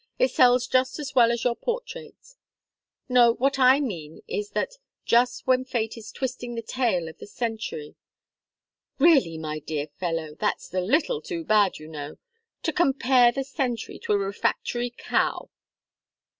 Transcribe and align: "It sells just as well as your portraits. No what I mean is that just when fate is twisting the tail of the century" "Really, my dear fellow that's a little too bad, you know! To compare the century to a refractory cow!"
"It 0.17 0.31
sells 0.31 0.65
just 0.65 0.97
as 0.97 1.13
well 1.13 1.31
as 1.31 1.43
your 1.43 1.55
portraits. 1.55 2.35
No 3.07 3.33
what 3.33 3.59
I 3.59 3.79
mean 3.79 4.21
is 4.27 4.49
that 4.57 4.77
just 5.05 5.45
when 5.45 5.63
fate 5.63 5.95
is 5.95 6.11
twisting 6.11 6.55
the 6.55 6.63
tail 6.63 7.07
of 7.07 7.19
the 7.19 7.27
century" 7.27 7.93
"Really, 8.97 9.37
my 9.37 9.59
dear 9.59 9.85
fellow 9.99 10.33
that's 10.33 10.73
a 10.73 10.81
little 10.81 11.21
too 11.21 11.43
bad, 11.43 11.77
you 11.77 11.87
know! 11.87 12.17
To 12.63 12.73
compare 12.73 13.31
the 13.31 13.43
century 13.43 13.99
to 13.99 14.13
a 14.13 14.17
refractory 14.17 14.89
cow!" 14.89 15.51